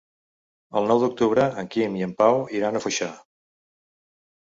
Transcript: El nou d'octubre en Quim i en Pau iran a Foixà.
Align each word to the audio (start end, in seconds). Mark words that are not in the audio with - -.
El 0.81 0.89
nou 0.91 1.01
d'octubre 1.03 1.45
en 1.65 1.71
Quim 1.77 2.01
i 2.01 2.07
en 2.09 2.17
Pau 2.25 2.43
iran 2.63 2.83
a 2.83 2.85
Foixà. 2.89 3.15